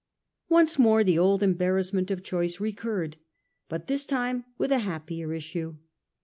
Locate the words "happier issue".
4.79-5.77